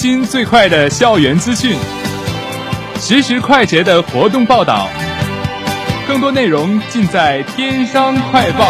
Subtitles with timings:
[0.00, 1.76] 新最快的校园资讯，
[3.00, 4.88] 实时快捷的活动报道，
[6.06, 8.64] 更多内容尽在《天商快报》。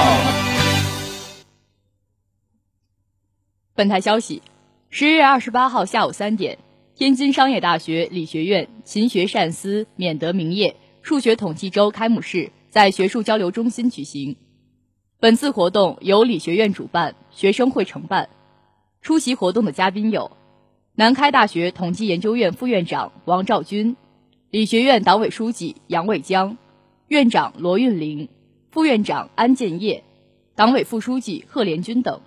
[3.75, 4.41] 本台消息：
[4.89, 6.57] 十月二十八号下午三点，
[6.95, 14.39] 天津商业大学理学院勤学善思，免得名业数学统计周开幕式在学术交流中心举行。
[15.21, 18.31] 本次活动由理学院主办，学生会承办。
[19.03, 20.38] 出席活动的嘉宾有。
[20.99, 23.95] 南开大学统计研究院副院长王兆军，
[24.51, 26.59] 理学院党委书记杨伟江，
[27.07, 28.29] 院长罗运林，
[28.73, 30.03] 副院长安建业，
[30.57, 32.21] 党委副书记贺连军等。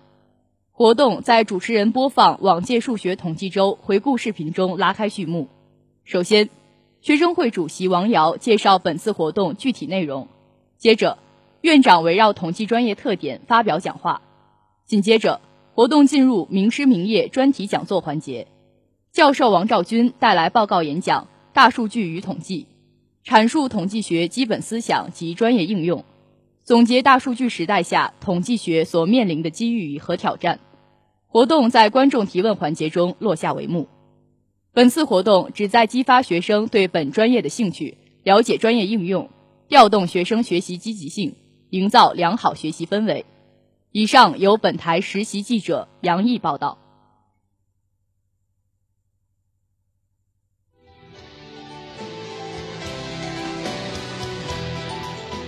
[0.72, 5.50] 活动在主持人播放往届数学统计周回顾视频中拉开序幕。
[6.06, 6.50] 首先，
[7.02, 10.30] 学生会主席王瑶介绍本次活动具体内容，
[10.78, 11.18] 接着，
[11.60, 14.22] 院长围绕统计专业特点发表讲话，
[14.86, 15.42] 紧接着，
[15.74, 18.48] 活动进入名师名业专题讲座环节。
[19.12, 22.68] 教授王兆军带来报告演讲《大数据与统计》，
[23.30, 26.06] 阐述统计学基本思想及专业应用，
[26.64, 30.62] 总结大数据时代下统计学所面临的机遇和挑战。
[31.28, 33.90] 活动在观众提问环节中落下帷幕。
[34.72, 39.30] 本次活动旨在激发学生对本专业的兴趣，了解专业应用，
[39.68, 41.36] 调动学生学习积极性，
[41.70, 43.26] 营造良好学习氛围。
[43.92, 46.78] 以上由本台实习记者杨毅报道。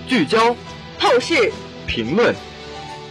[0.07, 0.55] 聚焦、
[0.99, 1.51] 透视、
[1.87, 2.35] 评论、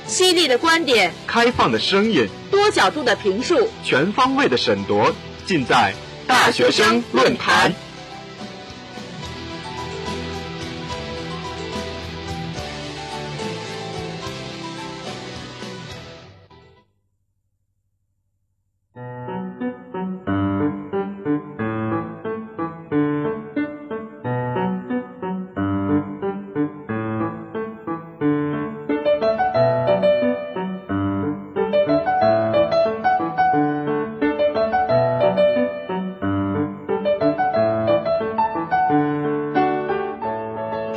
[0.06, 5.14] 犀利的观点、开放的声音、多角度的评述、全方位的审夺，
[5.47, 5.94] 尽在
[6.26, 7.72] 大学生论坛。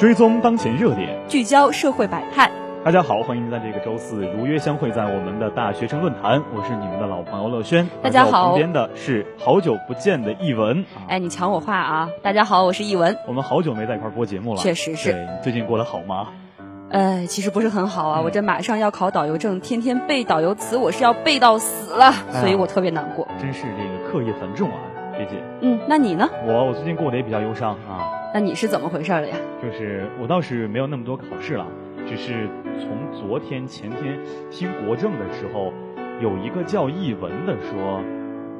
[0.05, 2.47] 追踪当前热点，聚焦社会百态。
[2.83, 6.43] 大家好，欢迎在这个周四如约相会在我们的大学生论坛。
[6.55, 7.89] 我是你们的老朋友乐轩。
[8.03, 10.85] 大家好，旁边的是好久不见的译文。
[11.07, 12.07] 哎，你抢我话啊！
[12.21, 13.17] 大家好，我是译文。
[13.27, 15.11] 我们好久没在一块播节目了，确实是。
[15.11, 16.27] 对，最近过得好吗？
[16.91, 23.27] 呃，其实不是很好啊，我这马上要考导游证，天天背导游词，我是要背到死了，所以我特别难过。
[23.41, 24.77] 真是这个课业繁重啊，
[25.17, 25.31] 学姐。
[25.61, 26.29] 嗯，那你呢？
[26.45, 28.14] 我我最近过得也比较忧伤啊。
[28.35, 29.37] 那你是怎么回事了呀？
[29.63, 31.65] 就是我倒是没有那么多考试了，
[32.05, 34.19] 只是从昨天前天
[34.51, 35.71] 听国政的时候，
[36.19, 38.01] 有一个叫译文的说，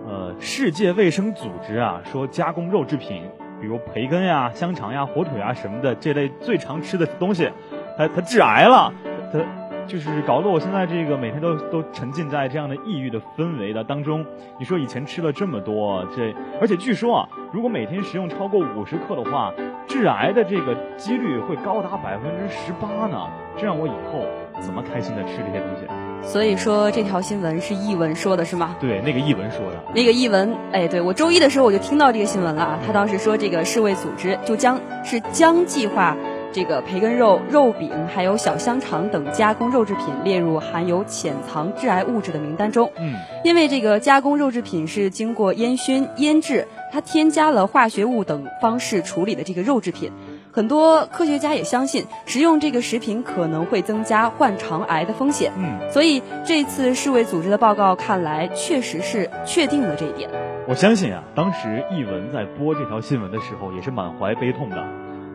[0.08, 3.24] 呃，世界卫生组织啊说加工肉制品，
[3.60, 7.52] 比如培根呀、香肠呀、火腿啊什么的这类最常吃的东西，
[7.98, 8.94] 它它致癌了，
[9.34, 9.40] 它。
[9.88, 14.26] 就是搞得我现在这个每天都都沉浸在这样的抑郁的氛围的当中。
[14.60, 19.54] 你说以前吃了这么多，这而且据说啊，如果每天食用超过五十克的话，
[19.88, 23.28] 致癌的这个几率会高达百分之十八呢。
[23.58, 24.26] 这让我以后
[24.60, 25.88] 怎么开心的吃这些东西？
[26.28, 28.76] 所以说这条新闻是译文说的是吗？
[28.80, 29.84] 对，那个译文说的。
[29.94, 32.80] 那个译文，哎，对我周一的时候我就听到这个新闻了啊。
[32.86, 36.18] 他当时说这个世卫组织就将是将计划。
[36.56, 42.90] 这个培根肉、肉饼还有小香肠等加工肉制品列入含有潜藏致癌物质的名单中。
[42.98, 43.14] 嗯，
[43.44, 50.10] 因为这个加工肉制品是经过烟熏、腌制，它添加了化学物等方式处理的这个肉制品，
[50.50, 55.52] 很多科学家也相信食用这个食品可能会增加患肠癌的风险。
[55.58, 60.30] 嗯，所以这次世卫组织的报告看来确实是确定了这一点。
[60.70, 64.82] 我相信啊，当时译文在播这条新闻的时候也是满怀悲痛的。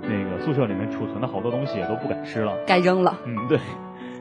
[0.03, 3.19] 那个宿舍里面储存的好多东西也都不敢吃了，该扔了。
[3.27, 3.59] 嗯，对。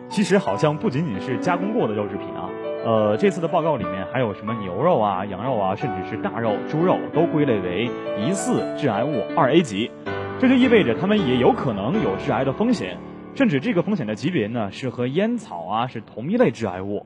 [0.10, 2.50] 其实好像不仅仅是加工过的肉制品啊，
[2.84, 9.92] 呃，这次的报告里面还有什么牛肉啊、羊肉啊，甚至是大肉、猪肉都归类为疑似致癌物二 A 级，
[10.40, 12.98] 这就意味着它们也有可能有致癌的风险，
[13.36, 17.06] 甚至这个风险的级别呢是和烟草啊是同一类致癌物。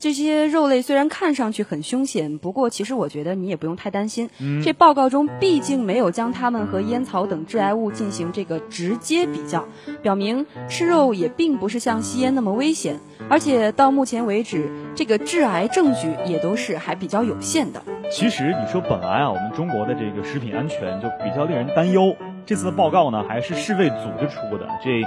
[0.00, 4.30] 这些肉类虽然看上去很凶险，不过其实我觉得你也不用太担心。
[4.40, 9.66] 嗯，这报告中毕竟没有将它们和烟草等致癌物进行这个直接比较，
[10.00, 13.00] 表明吃肉也并不是像吸烟那么危险。
[13.28, 17.82] 而且到目前为止，这个致癌证据也都是还比较有限的。
[18.12, 22.14] 其实你说本来啊，我们中国的这个食品安全就比较令人担忧。
[22.46, 25.02] 这次的报告呢，还是世卫组织出的，这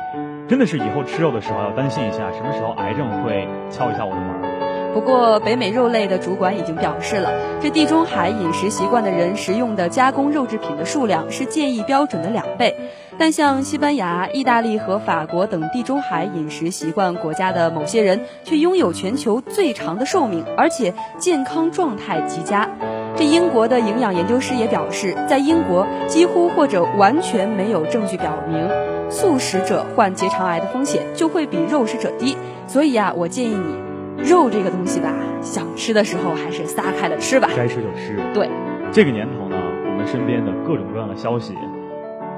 [0.50, 4.61] 真的是以后吃肉的时候要担心一下，什么时候癌症会敲一下我的门。
[4.94, 12.76] 不过，北美肉类的主管已经表示了，这地中海饮食习惯的人食用的加工肉制品的数量是建议标准的两倍。
[13.18, 22.70] 但像西班牙、意大利和法国等地中海饮食习惯国家的某些人，却拥有全球最长的寿命，而且健康状态极佳。
[23.16, 28.70] 这英国的营养研究师也表示，在英国几乎或者完全没有证据表明
[29.10, 32.36] 素食者患结肠癌的风险就会比肉食者低。
[32.68, 33.81] 所以啊，我建议你。
[34.24, 37.50] 肉这个东西吧，想吃的时候还是撒开了吃吧。
[37.56, 38.20] 该吃就吃。
[38.34, 38.50] 对，
[38.92, 41.56] 这个年头呢，我们身边的各种各样的消息，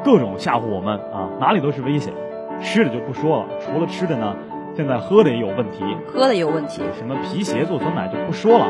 [0.03, 2.13] 各种吓唬我们啊，哪里都是危险。
[2.61, 4.35] 吃的就不说了，除了吃的呢，
[4.75, 5.83] 现在喝的也有问题。
[6.07, 6.81] 喝的也有问题。
[6.97, 8.67] 什么皮鞋做酸奶就不说了，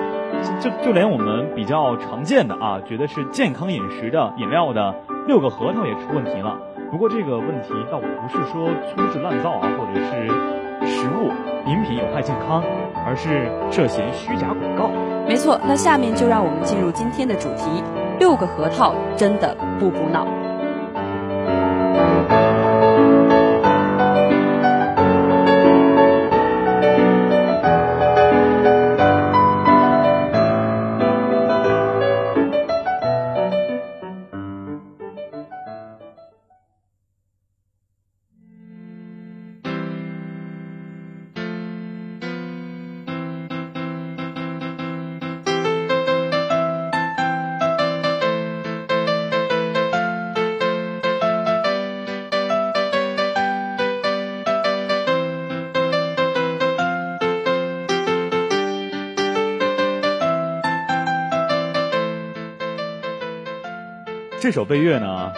[0.60, 4.96] 就就连我们比较常见的啊，觉得是健康饮食的饮料的
[5.28, 6.58] 六个核桃也出问题了。
[6.90, 10.28] 不过这个问题倒不是说粗制滥造啊，或者是
[10.88, 11.30] 食物
[11.68, 12.64] 饮品有害健康。
[13.06, 14.90] 而是涉嫌虚假广告。
[15.28, 17.84] 没错，那下面就让我们进入今天的主题：
[18.20, 20.28] 六个核桃真的不补脑。
[64.44, 65.32] 这首背乐呢，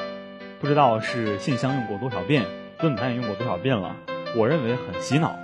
[0.59, 2.43] 不知道是信箱用过多少遍，
[2.79, 3.95] 论坛也用过多少遍了。
[4.35, 5.35] 我认为很洗脑，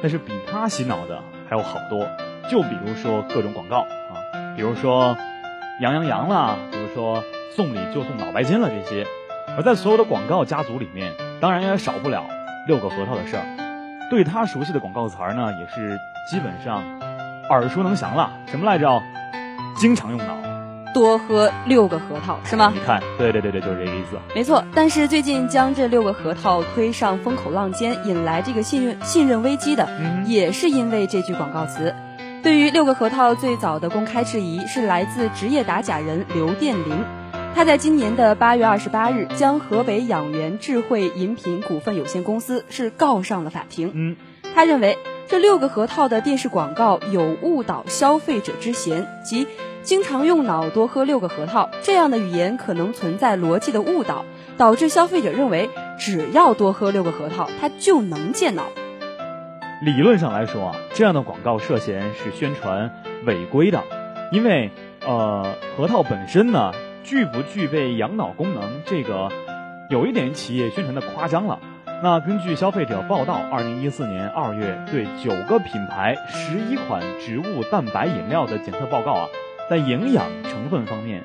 [0.00, 2.08] 但是比它洗脑的还有好多。
[2.50, 4.16] 就比如说各种广告啊，
[4.56, 5.14] 比如说
[5.80, 7.22] 羊羊羊啦，比如说
[7.54, 9.06] 送礼就送脑白金了这些。
[9.58, 12.24] 而在所有的广告家族里面，当然也少不了
[12.66, 13.42] 六个核桃的事儿。
[14.08, 15.98] 对他熟悉的广告词儿呢，也是
[16.30, 16.82] 基本上
[17.50, 18.32] 耳熟能详了。
[18.46, 19.02] 什么来着？
[19.76, 20.51] 经常用脑。
[20.92, 22.72] 多喝六个核桃是吗？
[22.74, 24.18] 你看，对对对对，就是这个意思。
[24.34, 29.88] 没错，但是最近将这六个核桃推上风口浪尖，引来这个信任信任危机的，
[30.26, 31.94] 也是因为这句广告词。
[32.42, 37.04] 对于六个核桃最早的公开质疑，是来自职业打假人刘殿林。
[37.54, 43.90] 他在今年的八月二十八日，将河北养元智慧饮品股份有限公司是告上了法庭。
[43.94, 44.16] 嗯，
[44.54, 49.46] 他认为这六个核桃的电视广告有误导消费者之嫌，即。
[49.82, 54.24] 经常用脑多喝六个核桃，这样的语言可能存在逻辑的误导，
[54.56, 58.62] 导致消费者认为只要多喝六个核桃，他就能健脑。
[59.82, 62.92] 理论上来说啊，这样的广告涉嫌是宣传
[63.26, 63.82] 违规的，
[64.30, 64.70] 因为
[65.04, 66.70] 呃，核桃本身呢
[67.02, 69.30] 具不具备养脑功能，这个
[69.90, 71.58] 有一点企业宣传的夸张了。
[72.04, 79.28] 那根据消费者报道，二零一四年二月对九个品牌、十一款植物蛋白饮料的检测报告啊，
[79.70, 81.24] 在营养成分方面，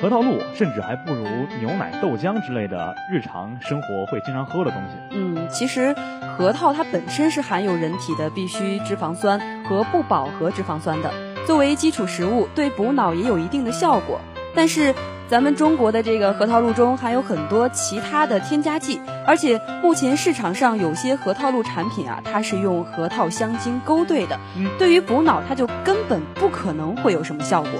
[0.00, 1.24] 核桃露甚至还不如
[1.60, 5.16] 牛奶、豆浆之类的日常生活会经常喝的东西。
[5.16, 5.94] 嗯，其实
[6.36, 11.10] 核桃它本身是含有人体的必需脂肪酸和不饱和脂肪酸的，
[11.46, 14.20] 作为基础食物，对补脑也有一定的效果。
[14.54, 14.94] 但是。
[15.28, 24.40] 咱们中国的这个核桃露中含有很多其他的添加剂，而且目前市场上有些核桃露产品啊，它是用核桃香精勾兑的，
[24.78, 27.72] 对于补脑它就根本不可能会有什么效果。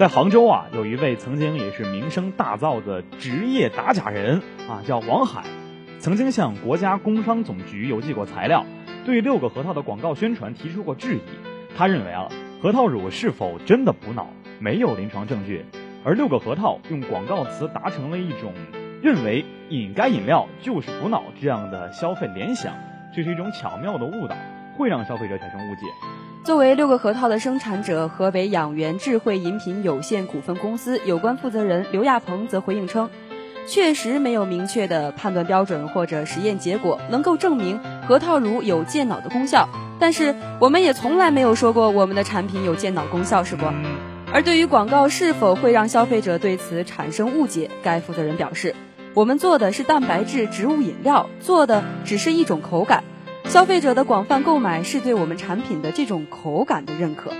[0.00, 5.44] 在杭州啊，有一位曾经也是名声大噪的职业打假人啊，叫王海，
[6.00, 8.66] 曾经向国家工商总局邮寄过材料，
[9.04, 11.20] 对六个核桃的广告宣传提出过质疑。
[11.76, 12.26] 他认为啊，
[12.60, 14.26] 核桃乳是否真的补脑，
[14.58, 15.64] 没有临床证据。
[16.04, 18.52] 而六个核桃用广告词达成了一种
[19.02, 22.72] 认为饮该饮料就是补脑这样的消费联想，
[23.14, 24.34] 这是一种巧妙的误导，
[24.76, 25.82] 会让消费者产生误解。
[26.42, 33.10] 作为六个核桃的生产者，河北养元智慧饮品有限股份公司有关负责人刘亚鹏则回应称，
[33.66, 37.78] 确实没有明确的判断标准或者实验结果能够证明
[38.08, 43.66] 核桃乳有健脑的功效，但是我们也从来没有说过我们的产品有健脑功效，是不？
[44.32, 48.76] 而对于广告是否会让消费者对此产生误解，该负责人表示
[49.12, 53.02] ：“我们做的是蛋白质植物饮料，做的只是一种口感。
[53.46, 57.32] 消费者的广泛购买是对我们产品的这种口感的认可。”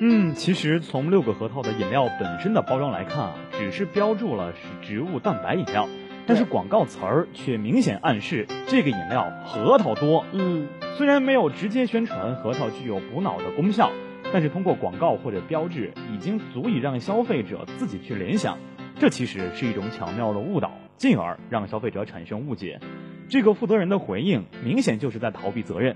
[0.00, 5.88] 嗯，其实从六个核桃的饮料本身的包装来看啊，只是标注了是植物蛋白饮料，
[6.26, 10.24] 但是广告词儿却明显暗示这个饮料核桃多。
[10.32, 13.90] 嗯，虽然没有直接宣传核桃具有补脑的功效。
[14.34, 18.58] 但是通过广告或者标志，已经足以让消费者自己去联想，
[18.98, 22.80] 这其实是一种巧妙的误导，进而让消费者产生误解。
[23.28, 25.94] 这个负责人的回应明显就是在逃避责任。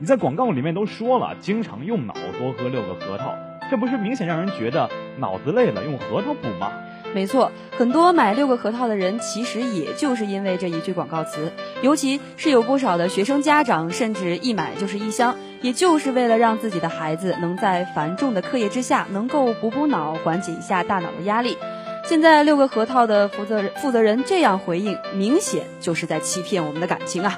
[0.00, 3.32] 你在广告里面都说了，经常用脑多喝六个核桃，
[3.70, 4.90] 这不是明显让人觉得
[5.20, 6.72] 脑子累了用核桃补吗？
[7.14, 11.52] 没错，很多买六个核桃的人，其实也就是因为这一句广告词，
[11.82, 21.58] 尤其是有不少的学生家长，甚至一买就是一箱，也就是为了让自己的孩子能在繁重的课业之下，能够补补脑，缓解一下大脑的压力。
[22.04, 27.36] 现在六个核桃的负责人负责人这样回应，明显就是在欺骗我们的感情啊！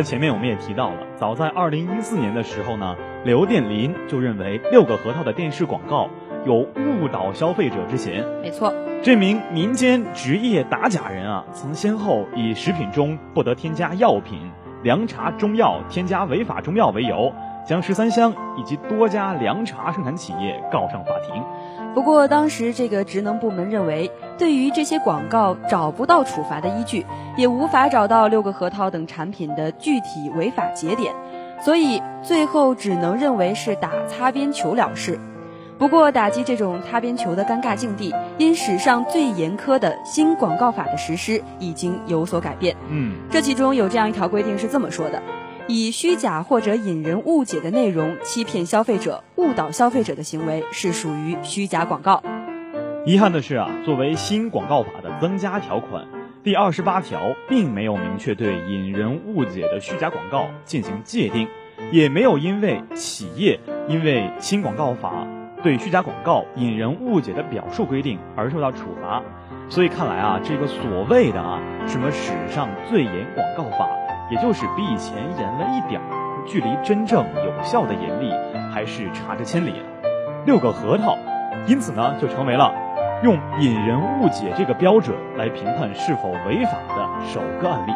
[0.00, 6.08] 在前面我们也提到了，早在二零一四年的时候呢，刘殿林就认为六个核桃的电视广告
[6.46, 8.24] 有误导消费者之嫌。
[8.40, 14.50] 没错，这名民间职业打假人啊，曾先后以食品中不得添加药品、
[14.82, 17.30] 凉茶、中药添加违法中药为由，
[17.66, 21.44] 将十三香以及多家凉茶生产企业告上法庭。
[21.94, 27.04] 不过当时这个职能部门认为，对于这些广告找不到处罚的依据，
[27.36, 31.12] 也无法找到六个核桃等产品的具体违法节点，
[31.62, 35.18] 所以最后只能认为是打擦边球了事。
[35.78, 42.76] 不过打击这种擦边球的尴尬境地，因史上最严苛的新广告法的实施已经有所改变。
[42.90, 45.20] 嗯，这其中有这样一条规定是这么说的。
[45.70, 52.22] 以虚假或者引人误解的内容欺骗消费者、误导消费者的行为是属于虚假广告。
[53.06, 56.08] 遗憾的是啊，作为新广告法的增加条款，
[56.42, 61.46] 第二十八条并没有明确对引人误解的虚假广告进行界定，
[61.92, 65.24] 也没有因为企业因为新广告法
[65.62, 69.22] 对虚假广告引人误解的表述规定而受到处罚。
[69.68, 73.88] 所以看来啊，这个所谓的啊什么史上最严广告法。
[74.30, 76.06] 也就是比以前严了一点儿，
[76.46, 78.32] 距离真正有效的严厉
[78.72, 79.74] 还是差着千里。
[80.46, 81.18] 六个核桃，
[81.66, 82.72] 因此呢，就成为了
[83.22, 87.92] 用引人误解这个标准来评判是否违法的首个案例。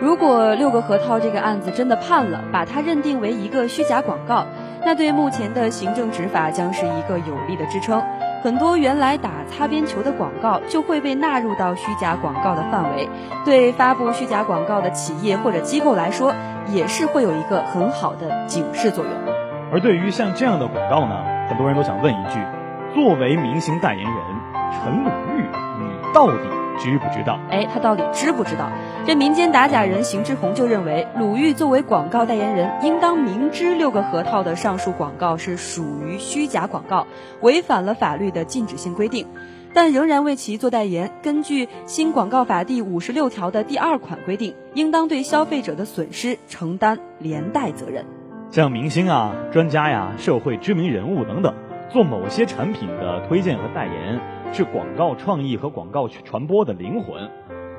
[0.00, 4.46] 如果六个核桃这个案子真的判了，把它认定为一个虚假广告，
[4.84, 8.00] 那对目前的行政执法将是一个有力的支撑。
[8.42, 13.08] 很多原来打擦边球的广告就会被纳入到虚假广告的范围，
[13.44, 16.34] 对发布虚假广告的企业或者机构来说，
[16.68, 19.12] 也是会有一个很好的警示作用。
[19.72, 22.40] 而对于像这样的广告呢，很多人都想问一句：
[22.94, 24.14] 作为明星代言人
[24.72, 25.42] 陈鲁豫，
[25.80, 26.57] 你到底？
[26.78, 27.38] 知不知道？
[27.50, 28.70] 哎，他到底知不知道？
[29.06, 37.06] 这民间打假人邢志宏就认为，鲁豫作为广告代言人，应当明知六个核桃的上述广告是属于虚假广告，
[37.40, 39.26] 违反了法律的禁止性规定，
[39.74, 41.10] 但仍然为其做代言。
[41.22, 48.04] 根据《新广告法》第五十六条的第二款规定，应当对消费者的损失承担连带责任。
[48.50, 51.54] 像明星啊、专家呀、社会知名人物等等，
[51.90, 54.20] 做某些产品的推荐和代言。
[54.52, 57.30] 是广告创意和广告传播的灵魂，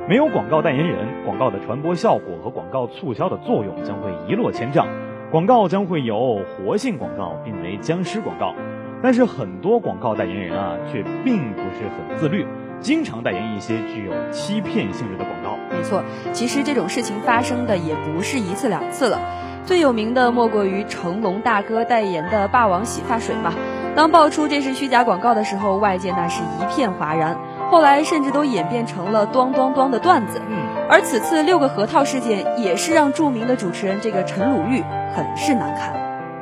[0.08, 4.88] 没有广告代言人，广告的传播效果和广告促销的作用将会一落千丈，
[5.30, 8.56] 广告将会由活性广告变为僵尸广告。
[9.02, 12.46] 但是很多广告代言人啊，却并不是很自律，
[12.80, 15.58] 经常代言一些具有欺骗性质的广告。
[15.76, 19.20] 没错，其实这种事情发生的也不是一次两次了，
[19.66, 23.54] 最有名的莫过于成龙大哥代言的霸王洗发水吧。
[23.96, 27.38] 当爆出这是虚假广告的时候，外界那是一片哗然，
[27.70, 30.42] 后来甚至都演变成了“咚咚咚”的段子。
[30.48, 30.58] 嗯，
[30.90, 34.82] 而此次六个核桃事件也是让著名的主持人这个陈鲁豫
[35.14, 35.94] 很是难堪。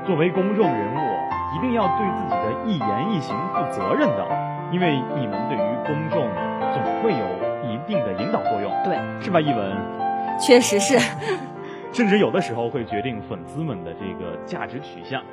[0.06, 1.00] 作为公众人物，
[1.58, 4.27] 一定要对自己的一言一行负责任的，
[4.72, 6.30] 因为你们对于公众
[6.74, 7.25] 总会有
[7.68, 8.72] 一定的引导作用。
[8.84, 9.75] 对，是吧，一文？
[10.39, 11.00] 确实是，
[11.92, 15.24] 甚至有的时候会决定粉丝们的这个价值取向。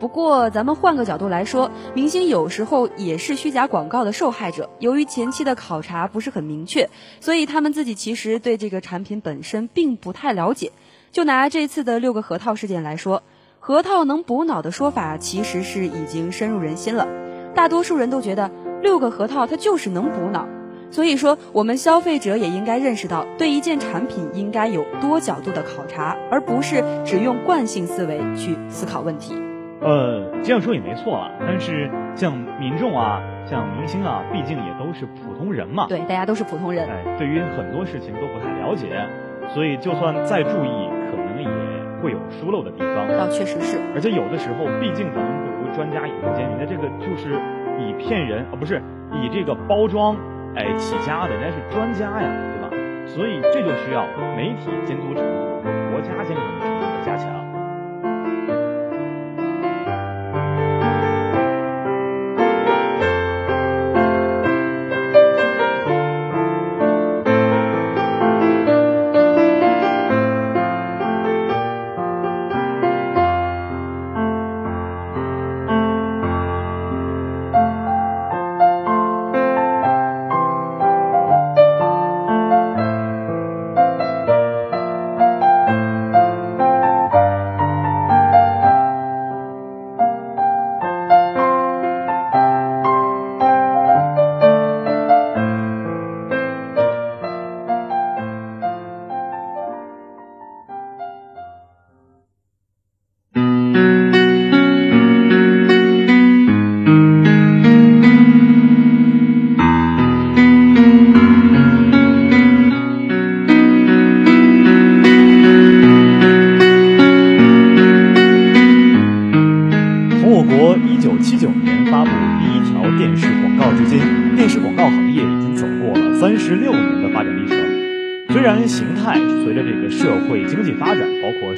[0.00, 4.70] 不过，咱们换个角度来说，明星有时候也是虚假广告的受害者。
[4.78, 6.88] 由于前期的考察不是很明确，
[7.20, 10.72] 所以他们自己其实对这个产品本身并不太了解。
[11.12, 13.22] 就拿这次的六个核桃事件来说，
[13.58, 17.06] 核桃能补脑的说法其实是已经深入人心了。
[17.54, 20.48] 大多数人都觉得六个核桃它就是能补脑。
[20.90, 29.49] 所以说，我们消费者也应该认识到，对一件产品应该有多角度的考察，而不是只用惯性思维去思考问题。
[29.80, 31.30] 呃，这样说也没错啊。
[31.40, 35.86] 但是像民众啊，像明星啊，毕竟也都是普通人嘛。
[35.88, 36.88] 对，大家都是普通人。
[36.88, 38.86] 哎，对于很多事情都不太了解，
[39.48, 41.48] 所以就算再注意，可能也
[42.02, 43.08] 会有疏漏的地方。
[43.16, 43.78] 倒确实是。
[43.94, 47.40] 而且有的时候，毕竟咱们不如专家眼见，人家这个就是
[47.78, 50.14] 以骗人啊，不是以这个包装
[50.54, 52.68] 哎起家的，人家是专家呀，对吧？
[53.06, 54.04] 所以这就需要
[54.36, 57.49] 媒体监督程度和国家监管程度的加强。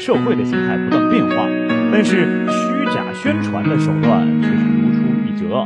[0.03, 1.47] 社会的形态不断变化，
[1.93, 5.65] 但是虚假宣传的手段却是如出一辙。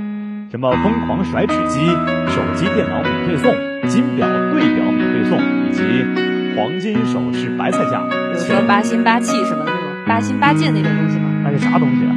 [0.50, 1.80] 什么疯狂甩纸机、
[2.28, 3.50] 手机、电脑免费送、
[3.88, 5.80] 金表、对表免费送，以及
[6.54, 8.02] 黄金首饰、白菜价，
[8.34, 11.30] 比如说八心八气什么那种八心八箭那种东西吗？
[11.42, 12.12] 那是啥东西啊？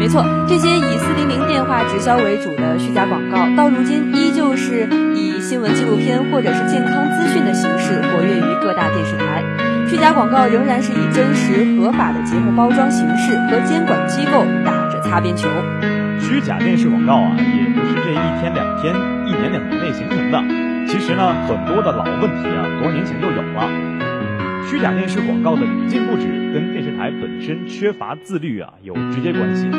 [0.00, 9.44] 没错，这些以四零零电话直销为主的虚假广告，到如今依旧是以新闻纪录片或者是健康资讯的形式活跃于各大电视台。
[9.94, 15.46] 虚假广告仍然是以真实合法的节目包装形式和监管机构打着擦边球。
[16.18, 18.92] 虚假电视广告啊，也不是这一天两天、
[19.24, 20.42] 一年两年内形成的。
[20.88, 23.70] 其实呢，很多的老问题啊，多年前就有了。
[24.66, 29.70] 虚假电视广告的屡禁不止，跟电视台本身缺乏自律啊有直接关系。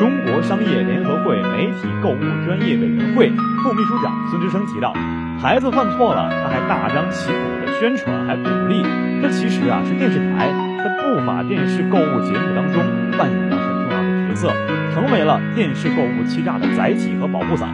[0.00, 3.30] 中国商业联合会媒体购物专业委员会
[3.62, 4.92] 副秘书长孙之生提到，
[5.40, 8.84] 孩子犯错了，他还大张旗鼓宣传，还鼓励。
[9.22, 12.84] 这其实啊是电视台在不法电视购物节目当中
[13.16, 14.52] 扮演了很重要的角色，
[14.92, 17.70] 成为了电视购物欺诈的载体和保护伞。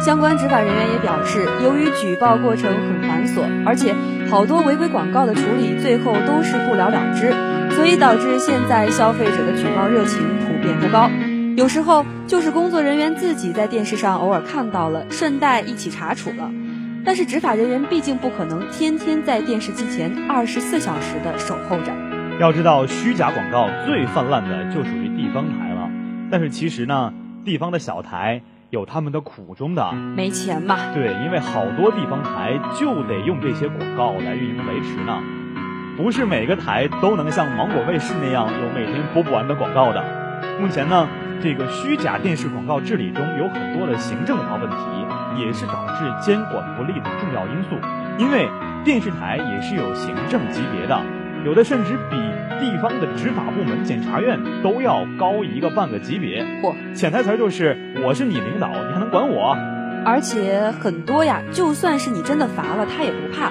[0.00, 3.94] 相关执法人员也表示，由于举报过程很繁琐，而且
[4.30, 7.30] 好多违规广告的处理最后都是不了了之，
[7.76, 11.10] 所以导致现在消费者的举报热情普遍不高。
[11.58, 16.50] 有时候就是工作人员自己在电视上偶尔看到了，顺带一起查处了。
[17.04, 21.92] 但是执法人员毕竟不可能天天在电视机前二十四小时的守候着。
[22.38, 25.90] 要知道，虚假广告最泛滥的就属于地方台了。
[26.30, 27.12] 但是其实呢，
[27.44, 30.76] 地方的小台有他们的苦衷的，没钱嘛。
[30.94, 35.18] 对，因为好多地方台就得用这些广告来运营维持呢。
[35.96, 40.04] 不是每个台都能像芒果卫视那样有每天播不完的广告的。
[40.60, 41.08] 目前呢。
[41.42, 44.76] 这个虚假电视广告治理中有很多的行政化问题，
[45.38, 47.76] 也是导致监管不力的重要因素。
[48.18, 48.48] 因为
[48.84, 51.00] 电视台也是有行政级别的，
[51.44, 52.16] 有的甚至比
[52.60, 56.44] 地方的执法部门、检察院都要高一个半个级别。
[56.62, 59.56] 嚯，潜台词就是我是你领导，你还能管我？
[60.04, 63.50] 而且很多呀，就算是你真的罚了，他也不怕。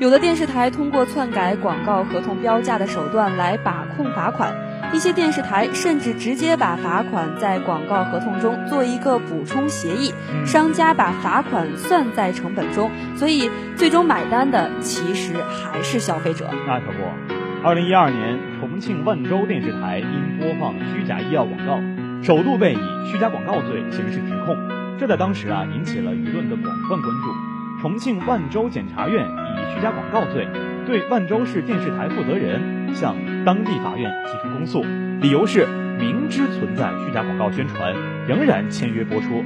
[0.00, 4.54] 有的电视台通过篡改广告合同标价的手段来把控罚款。
[4.92, 10.12] 一些电视台甚至直接把罚款在广告合同中做一个补充协议，
[10.46, 16.48] 商家把罚款算在成本中，所以最终买单的其实还是消费者。
[16.66, 21.78] 那可不，二零一二年，重庆万州电视台因播放虚假医药广告，
[22.22, 24.56] 首度被以虚假广告罪刑事指控，
[24.98, 27.82] 这在当时啊引起了舆论的广泛关注。
[27.82, 30.48] 重庆万州检察院以虚假广告罪
[30.84, 33.14] 对万州市电视台负责人向。
[33.48, 34.84] 当地法院提出公诉，
[35.22, 35.66] 理由是
[35.98, 37.94] 明知存在虚假广告宣传，
[38.26, 39.42] 仍然签约播出。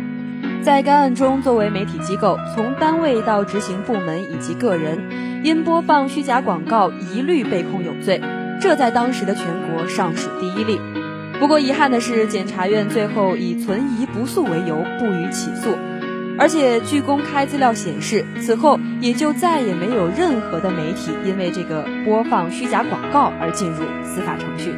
[0.60, 8.20] 在该案中，作为媒体机构，从单位到执行部门以及个人，因播放虚假广告一律被控有罪，
[8.60, 10.80] 这在当时的全国尚属第一例。
[11.38, 15.78] 不过遗憾的是，检察院最后以存疑不诉为由不予起诉。
[16.42, 24.74] 而且，据公开资料显示，此后也就再也没有任何的媒体因为这个播放虚假广告而进入司法程序。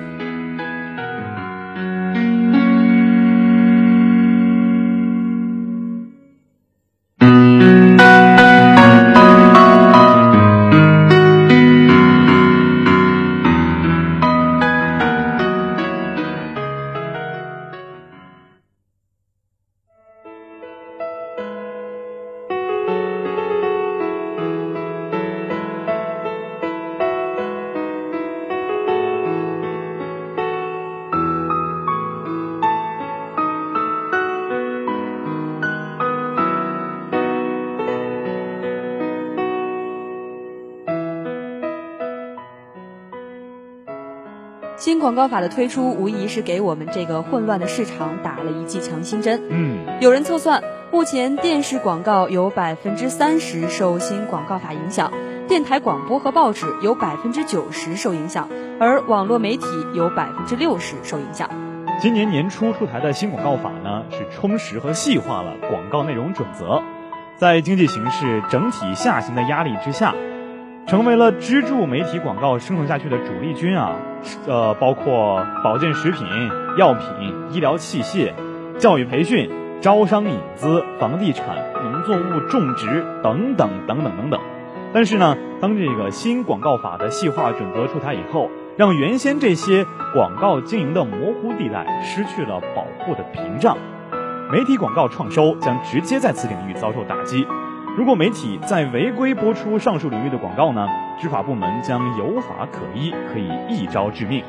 [45.05, 49.43] 广告法的推出，无疑是给我们这个混乱的市场打了一剂强心针。
[49.51, 55.13] 嗯，有人测算，目前电视广告有百分之三十受新广告法影响，
[55.47, 58.49] 电台广播和报纸有百分之九十受影响，
[58.81, 61.51] 而网络媒体有百分之六十受影响。
[62.01, 66.83] 今年年初出台的新广告法呢，是充实和细化了广告内容准则，
[67.37, 70.15] 在经济形势整体下行的压力之下。
[70.87, 73.97] 成为了支柱媒体广告生存下去的主力军啊，
[74.47, 76.27] 呃，包括保健食品、
[76.77, 78.33] 药品、医疗器械、
[78.79, 84.41] 教育培训、招商引资、房地产、农作物种植等等等等等等。
[84.93, 93.77] 但是呢，当这个新广告法的细化准则出台以后，让原先这些广告经营的模糊地带失去了保护的屏障，
[94.53, 97.47] 媒体广告创收将直接在此领域遭受打击。
[97.97, 100.89] 如果媒体在违规播出上述领域的广告呢，
[101.21, 104.43] 执法部门将有法可依，可以一招致命。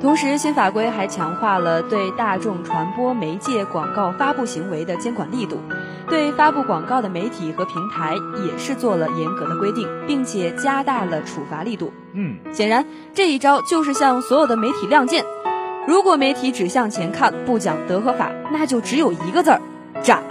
[0.00, 5.60] 同时，新法规还强化了对大众传播媒介广告发布行为的监管力度，
[6.08, 8.14] 对发布广告的媒体和平台
[8.46, 11.92] 也是做了严格的规定，并且加大了处罚力度。
[12.12, 15.24] 嗯，显然这一招就是向所有的媒体亮剑。
[15.88, 19.60] 如果媒体只向前看，不讲德和法，那就只有一个字儿：
[20.02, 20.22] 斩。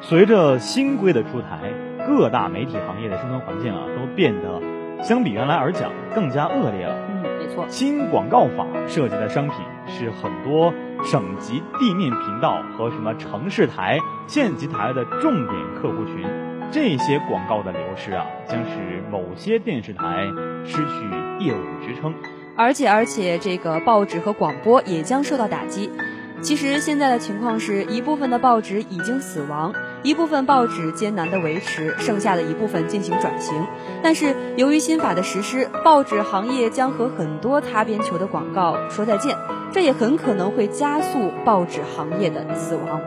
[0.00, 1.85] 随着新规的出台。
[2.06, 4.62] 各大媒体行业的生存环境啊，都变得
[5.02, 6.94] 相比原来而讲更加恶劣了。
[7.10, 7.66] 嗯，没错。
[7.68, 10.72] 新广告法涉及的商品是很多
[11.04, 16.26] 省级地面频道和什么城市台、县级台的重点客户群，
[16.70, 20.26] 这些广告的流失啊，将使某些电视台
[20.64, 22.14] 失去业务支撑。
[22.56, 25.90] 而且，而且这个报纸和广播也将受到打击。
[26.42, 29.72] 其实现在的情况是一部分的报纸已经死亡。
[30.02, 33.66] 一部分报纸艰难地维持，剩下的一部分进行转型。
[34.02, 39.36] 但是由于新法的实施，报纸行业将和很多擦边球的广告说再见，
[39.72, 43.00] 这也很可能会加速报纸行业的死亡。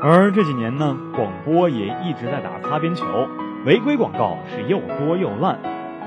[0.00, 3.04] 而这几年呢，广播也一直在打擦边球，
[3.64, 5.58] 违规广告是又多又烂。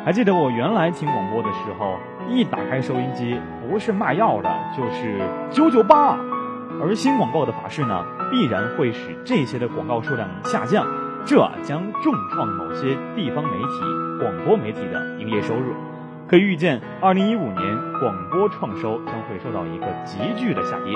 [0.05, 1.97] 还记得我原来听广播的时候，
[2.29, 3.35] 一打开收音机，
[3.67, 5.19] 不是卖药的，就是
[5.51, 6.17] 九九八。
[6.81, 10.85] 而新广告的法式呢，必然会使这些的广告数量下降，
[11.25, 15.73] 这将重创某些地方媒体、广播媒体的营业收入。
[16.27, 20.93] 可以预见，二零一五年广播创收将会受到一个急剧的下跌。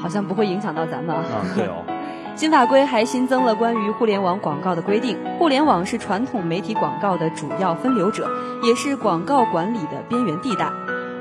[0.00, 1.24] 好像不会影响到咱们啊，
[1.56, 1.82] 对哦。
[2.36, 5.18] 新法规还新增了关于互联网广告的规定。
[5.38, 8.30] 互联网是传统媒体广告的主要分流者，
[8.62, 10.70] 也是广告管理的边缘地带。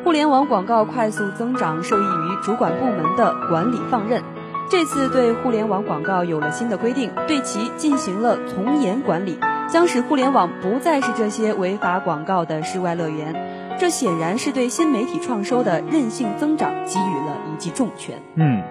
[0.03, 4.23] 互联网广告快速增长，受益于主管部门的管理放任。
[4.69, 13.77] 这次对互联网广告有了新的规定，对其进行了从严管理，将使互联网不再是这些违法广告的世外乐园。
[13.77, 18.21] 这显然是对新媒体创收的韧性增长给予了一记重拳。
[18.35, 18.61] 嗯。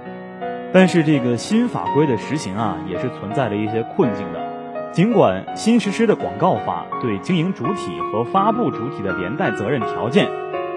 [0.72, 4.48] 但是这个新法规的实行啊，也是存在了一些困境的。
[4.92, 10.28] 尽管新实施的广告法对经营主体和发布主体的连带责任条件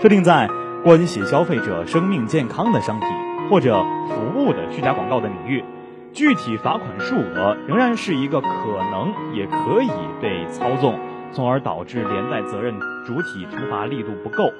[0.01, 0.49] 设定在
[0.83, 3.07] 关系消费者生命健康的商品
[3.51, 5.63] 或者服务的虚假广告的领域，
[6.11, 8.47] 具体罚款数额仍然是一个可
[8.91, 10.99] 能也可以被操纵，
[11.31, 12.73] 从而导致连带责任
[13.05, 14.51] 主体惩罚力度不够。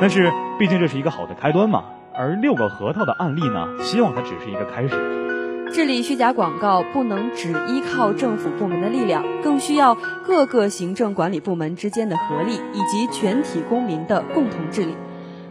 [0.00, 1.82] 但是毕竟这是一个好的开端嘛。
[2.14, 5.37] 而六个核桃的案例呢，希望它只是一个开始。
[5.72, 9.94] 治理虚假广告不能只依靠政府部门的力量，更需要
[10.26, 14.94] 各个行政管理部门之间的合力，以及全体公民的共同治理。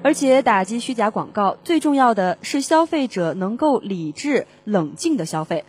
[0.03, 5.63] 而且，打击虚假广告最重要的是消费者能够理智冷静的消费。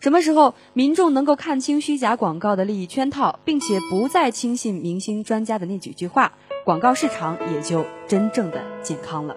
[0.00, 6.32] 什么时候民众能够看清虚假广告的利益圈套，并且不再轻信明星专家的那几句话，
[6.64, 9.34] 广告市场也就真正的健康了。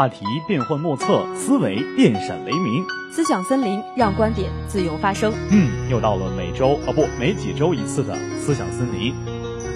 [0.00, 2.82] 话题变幻莫测，思维电闪雷鸣，
[3.12, 5.30] 思想森林让观点自由发声。
[5.50, 9.14] 嗯，又到了每周啊不，每几周一次的思想森林。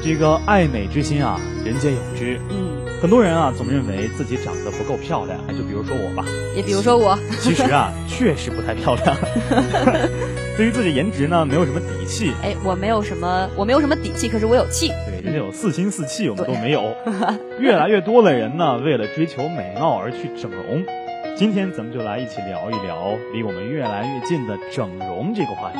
[0.02, 2.40] 这个爱美之心啊，人皆有之。
[2.48, 5.38] 嗯，很多人啊，总认为自己长得不够漂亮。
[5.46, 6.24] 哎，就比如说我吧，
[6.56, 9.14] 也比如说我，其实啊， 确实不太漂亮。
[10.56, 12.32] 对于自己颜值呢，没有什么底气。
[12.42, 14.90] 哎，我没有什么，我没有什么底气，可是我有气。
[15.24, 16.94] 对，人家有四心四气，我们都没有。
[17.58, 20.84] 越来越多的人呢，为了追求美貌而去整容。
[21.34, 25.78] 今天咱们就来一起聊一聊离我们越来越近的整容这个话题。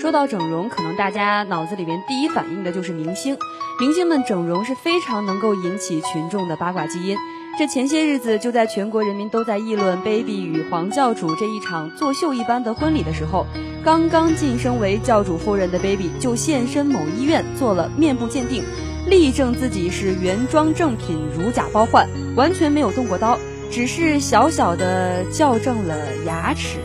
[0.00, 3.36] 说到整容，可能大家脑子里面第一反应的就是明星。
[3.80, 7.16] 明星们整容是非常能够引起群众的八卦基因。
[7.58, 13.44] 这前些日子，就在全国人民都在议论 Baby 与黄教主这一场作秀一般的婚礼的时候，
[13.84, 18.62] 刚刚晋升为教主夫人的 Baby 就现身某医院做了面部鉴定，
[19.08, 23.36] 力证自己是原装正品，如假包换，完全没有动过刀，
[23.72, 26.78] 只是小小的校正了牙齿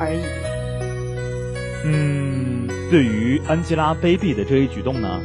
[0.00, 0.20] 而已。
[1.84, 5.20] 嗯，对于安吉拉 Baby 的这一举动呢，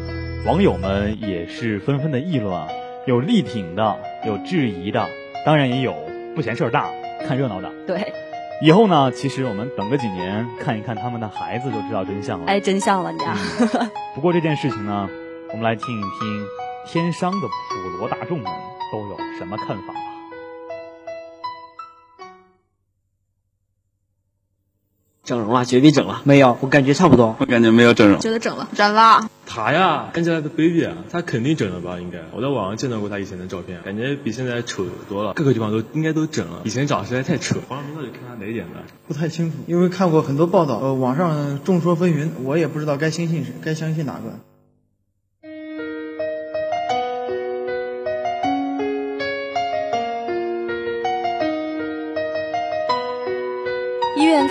[0.45, 2.67] 网友们也是纷纷的议论啊。
[3.09, 5.03] 有力挺的，有质疑的，
[5.43, 5.95] 当然也有
[6.35, 6.87] 不嫌事儿大、
[7.25, 7.67] 看热闹的。
[7.87, 8.13] 对，
[8.61, 12.45] 以后呢，其实我们等个几年，看一看他们的孩子，就知道真相了。
[12.45, 13.35] 哎，真相了，你啊！
[14.13, 15.09] 不过这件事情呢，
[15.49, 16.47] 我们来听一听
[16.85, 18.45] 天商的普罗大众们
[18.91, 19.93] 都有什么看法
[25.23, 26.21] 整容了，绝壁整了。
[26.23, 27.35] 没有，我感觉差不多。
[27.39, 28.19] 我感觉没有整容。
[28.19, 29.29] 觉得整了，整了。
[29.45, 31.99] 他呀，Angelababy 啊，他肯定整了吧？
[31.99, 36.61] 应该，我在网上见到过他以前的照片，感觉比现在丑多了，各个地方都应该都整了。
[36.63, 37.57] 以前长实在太丑。
[37.67, 38.79] 黄晓明到底看他哪一点呢？
[39.07, 44.39] 不太清楚，因为看过很多报道，呃，网上众说纷纭，我也不知道该相信谁，该相信哪个。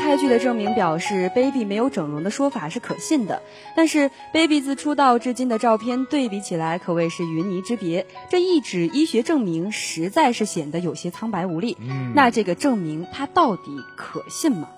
[0.09, 3.43] 开具的证明表示，baby 没有整容的说法是可信的。
[3.77, 8.07] 但是，baby 自出道至今的照片对比起来，可谓是云泥之别。
[8.31, 11.77] 这一纸医学证明实在是显得有些苍白无力。
[11.79, 14.71] 嗯，那这个证明它到底可信吗？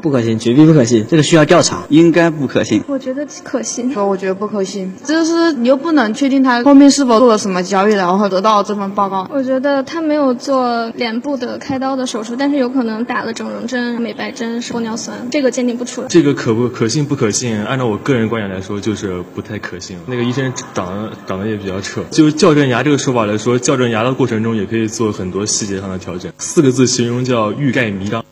[0.00, 2.82] 不可信，绝对不可信，这个需要调查，应该不可信。
[2.88, 9.28] 我觉得可信，说我觉得不可信，就是你又不能确定他后面是否做了什么交易，然后得到这份报告。
[9.32, 16.08] 我觉得他没有做脸部的开刀的手术，但是有可能打了整容针、美白针、玻尿酸，这个鉴定不出来。
[16.08, 17.62] 这个可不可信不可信？
[17.64, 19.96] 按照我个人观点来说，就是不太可信。
[20.06, 26.32] 那个医生长得长得也比较扯，就矫正牙这个说法来说，矫正牙的过程中也可以做很多细节上的调整。
[26.38, 28.24] 四个字形容叫欲盖弥彰。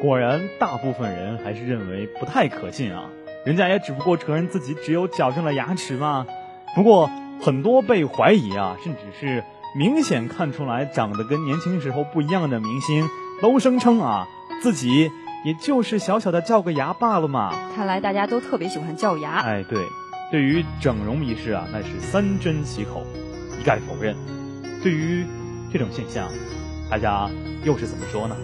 [0.00, 3.10] 果然，大部分人还是认为不太可信啊。
[3.44, 6.26] 人家也只不过承认自己只有矫正了牙齿嘛。
[6.74, 9.42] 不过，很多被怀疑啊，甚至是
[9.76, 13.08] 明显看出来长得跟年轻时候不一样的明星，
[13.42, 14.28] 都声称啊，
[14.62, 15.10] 自己
[15.44, 17.52] 也就是小小的叫个牙罢了嘛。
[17.74, 19.40] 看来大家都特别喜欢叫牙。
[19.40, 19.82] 哎，对，
[20.30, 23.04] 对于整容一事啊，那是三缄其口，
[23.60, 24.14] 一概否认。
[24.82, 25.24] 对于
[25.72, 26.28] 这种现象，
[26.88, 27.28] 大家
[27.64, 28.36] 又是怎么说呢？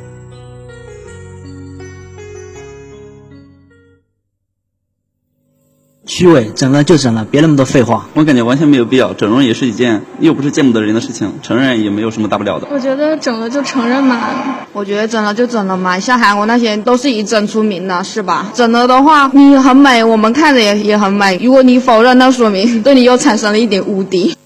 [6.17, 8.07] 虚伪，整了就整了，别那么多废话。
[8.15, 12.69] 我感觉完全没有必要，整容也是一件又不是见不得人的事情，承认也没有什么大不了的。
[12.71, 14.21] 我觉得整了就承认嘛，
[14.73, 18.53] 我觉得整了就整了嘛，像韩国那些都是以整出名的，是吧？
[18.55, 21.37] 整了的话，你很美，我们看着也也很美。
[21.43, 24.37] 如果你否认，那说明对你又产生了一点无敌。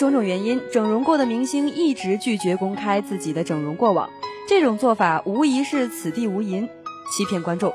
[0.00, 4.08] 种种原因，整容过的明星一直拒绝公开自己的整容过往。
[4.48, 6.70] 这种做法无疑是此地无银，
[7.12, 7.74] 欺骗观众。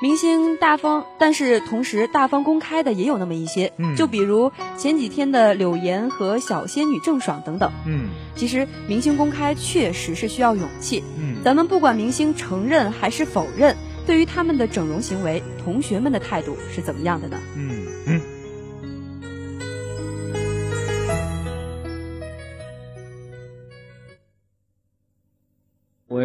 [0.00, 3.74] 明星大方，但是同时大方公开的也有那么一些。
[3.76, 7.70] 嗯，就比如前几天的柳岩和小仙女郑爽等等。
[7.86, 11.04] 嗯，其实明星公开确实是需要勇气。
[11.18, 17.38] 嗯，咱们不管明星承认还是否认，对于他们的整容行为，同学们的态度是怎么样的呢？
[17.54, 18.20] 嗯嗯。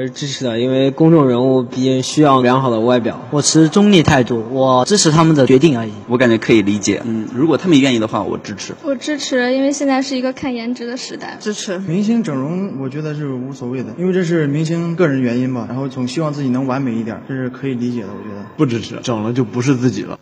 [0.01, 3.27] 是支持的，因为公众人物毕竟需要良好的外表。
[3.31, 5.91] 我持中立态度，我支持他们的决定而已。
[6.07, 8.73] 我感觉可以理解，嗯，如果他们愿意的话，我支持。
[8.83, 11.37] 我支持，因为现在是一个看颜值的时代。
[11.39, 18.09] 支持明星整容，我觉得是无所谓的，因为这是明星个人原因吧，然后总希望自己能完美一点，这是可以理解的。
[18.09, 20.19] 我觉得不支持，整了就不是自己了。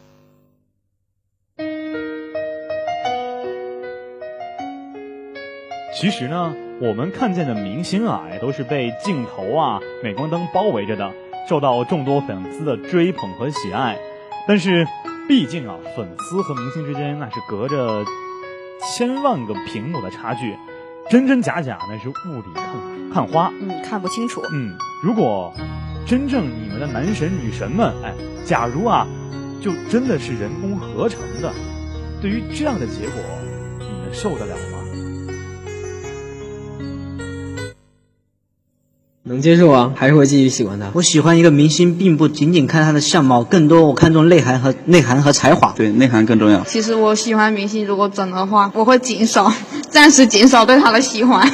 [5.99, 6.53] 其实呢。
[6.81, 11.13] 我们看见的明星啊，也都是被镜头啊、镁光灯包围着的，
[11.49, 13.97] 受到众多粉丝的追捧和喜爱。
[14.47, 14.87] 但是，
[15.27, 18.05] 毕竟啊，粉丝和明星之间那是隔着
[18.95, 20.55] 千万个屏幕的差距，
[21.09, 22.65] 真真假假那是雾里看
[23.13, 24.41] 看花，嗯，看不清楚。
[24.53, 25.53] 嗯，如果
[26.07, 28.13] 真正你们的男神女神们，哎，
[28.45, 29.05] 假如啊，
[29.61, 31.53] 就真的是人工合成的，
[32.21, 33.15] 对于这样的结果，
[33.79, 34.79] 你们受得了吗？
[39.29, 40.87] 能接受啊，还是会继续喜欢他。
[40.93, 45.71] 我喜欢一个明星，并不仅仅看他的相貌，更多我看重内涵和内涵和才华。
[45.77, 46.63] 对，内涵更重要。
[46.63, 49.53] 其实我喜欢明星，如果整的话，我会减少，
[49.91, 51.47] 暂时减少对他的喜欢。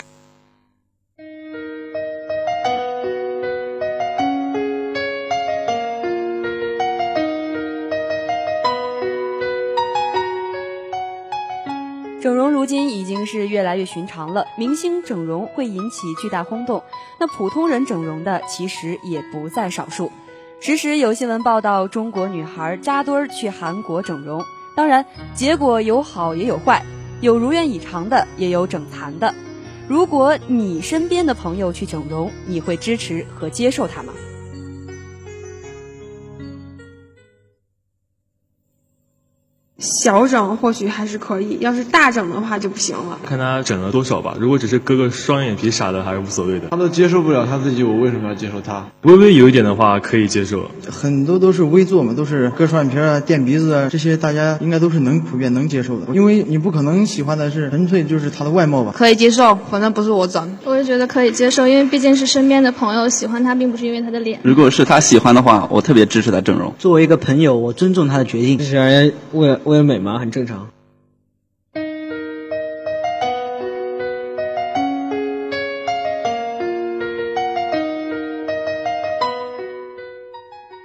[13.76, 16.84] 越寻常了，明星整容会引起巨大轰动，
[17.20, 20.12] 那普通人整容的其实也不在少数。
[20.62, 24.44] 时时有新闻报道中国女孩扎堆儿去韩国整容，
[24.76, 26.84] 当然结果有好也有坏，
[27.22, 29.34] 有如愿以偿的，也有整残的。
[29.88, 34.14] 如果你身边的朋友去整容，你会支持和接受他吗？
[39.78, 43.19] 小整或许还是可以，要是大整的话就不行了。
[43.26, 46.69] 看他整了多少吧，如果只是割个双眼皮啥的，还是无所谓的。
[46.71, 48.88] 他都接受不了他自己，我为什么要接受他？
[49.02, 56.08] 微微有一点的话可以接受，很多都是微做嘛，都是割双眼皮啊、垫鼻子啊，这些大家应该都是能普遍能接受的。
[56.13, 58.94] 因为你不可能喜欢的是纯粹就是他的外貌吧？
[58.96, 60.58] 可以接受，反正不是我整。
[60.63, 64.40] 我也觉得可以接受，因为毕竟是身边的朋友喜欢他，并不是因为他的脸。
[64.42, 66.73] 如果是他喜欢的话，我特别支持他整容。
[66.80, 68.58] 作为一个朋友，我尊重他的决定。
[68.58, 70.20] 这是为了为了美吗？
[70.20, 70.46] 很正。
[70.46, 70.70] 常。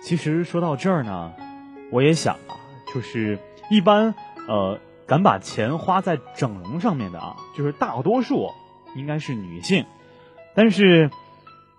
[0.02, 1.32] 其实说到这儿呢，
[1.92, 2.56] 我也想啊，
[2.94, 3.38] 就是
[3.70, 4.14] 一般
[4.48, 8.48] 呃敢把钱花在整容上面的啊，就是大多数
[8.96, 9.84] 应该是女性，
[10.54, 11.10] 但是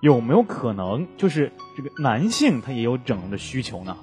[0.02, 3.97] 有没有可能就是这个男性他也有整容的需求呢？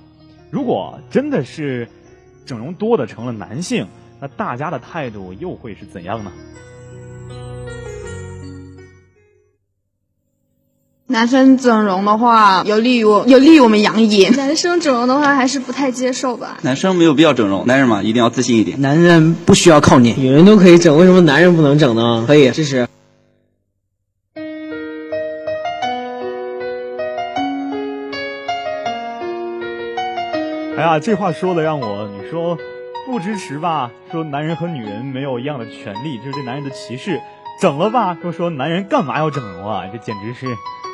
[0.51, 1.89] 如果真的是
[2.49, 3.87] 整容多的成了男性，
[4.21, 6.33] 那大家的态度又会是怎样呢？
[11.07, 14.35] 男生整容的话，有利于我，有利于我们养眼。
[14.35, 16.59] 男生整容的话，还是不太接受吧。
[16.63, 18.81] 男生没有必要整容，男人嘛，一定要自信一点。
[18.81, 22.25] 男人不需要靠脸，女人都可以整，为什么男人不能整呢？
[22.27, 22.89] 可以，支持。
[30.79, 32.57] 哎呀，这话说的让我，你说
[33.05, 33.91] 不支持吧？
[34.13, 37.21] 说男人和女人没有一样的权利，就是对男人的歧视。
[37.61, 38.17] 整了吧？
[38.23, 39.83] 又说男人干嘛要整容啊？
[39.93, 40.47] 这简直是。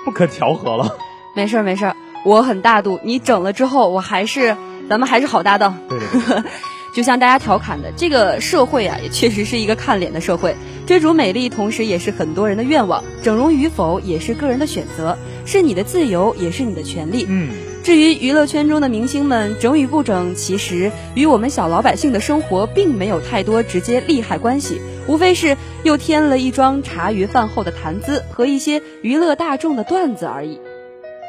[0.07, 0.97] 不可调和了，
[1.35, 2.99] 没事儿没事儿，我很大度。
[3.03, 4.57] 你整了之后，我还是
[4.89, 5.77] 咱们还是好搭档。
[5.87, 6.43] 对对对，
[6.97, 10.57] 就像大家调侃的，这个社会啊，也确实是一个看脸的社会。
[10.87, 13.05] 追逐美丽，同时也是很多人的愿望。
[13.23, 17.27] 整容与否也是个人的选择，是你的自由，也是你的权利。
[17.29, 17.74] 嗯。
[17.85, 30.59] 至于娱乐圈中的明星们整与不整，其实与我们小老百姓的生活并没有太多直接利害关系，无非是又添了一桩茶余饭后的谈资和一些娱乐大众的段子而已。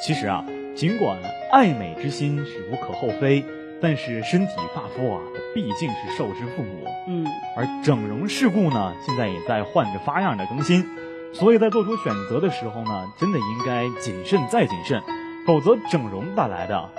[0.01, 0.45] 其实啊，
[0.77, 1.19] 尽管
[1.51, 3.43] 爱美之心是无可厚非，
[3.81, 5.19] 但是身体发肤啊，
[5.53, 6.87] 毕竟是受之父母。
[7.09, 7.25] 嗯。
[7.57, 10.85] 而整容事故呢，现在也在换着花样的更新，
[11.33, 15.03] 所以在做出选择的时候呢，真的应该谨慎再谨慎。
[15.45, 16.89] 否则，整容带来的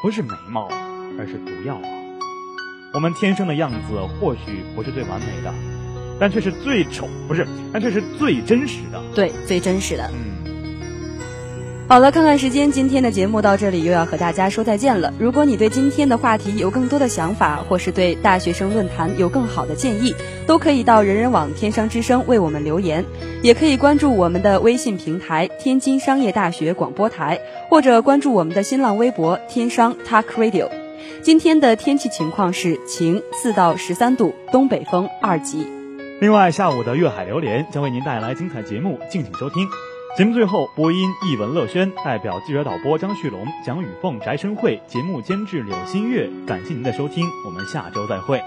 [0.00, 0.68] 不是美貌，
[1.18, 1.88] 而是毒药啊！
[2.94, 3.76] 我们天生的样子
[4.20, 5.52] 或许不是最完美的，
[6.20, 9.02] 但却是最丑，不是，但却是最真实的。
[9.12, 10.08] 对，最真实的。
[10.14, 10.55] 嗯。
[11.88, 15.14] 好了，看看时间，今天的节目到这里又要和大家说再见了。
[15.20, 20.12] 如果你对今天的话题有更多的想法，或是对大学生论坛有更好的建议，
[20.48, 23.04] 都可以到人人网天商之声为我们留言，
[23.40, 27.38] 也可以关注我们的微信平台天津商业大学广播台，
[27.70, 30.68] 或者关注我们的新浪微博天商 Talk Radio。
[31.22, 35.64] 今天的天气情况是晴，四到十三度，东北风二级。
[36.20, 39.68] 另外，下午的粤海榴莲将为您带来精彩节目，敬请收听。
[40.16, 46.26] 节目最后，播音译文乐轩代表记者导播张旭龙、蒋雨凤、翟申慧，节目监制柳新月。
[46.46, 48.40] 感谢您的收听，我们下周再会。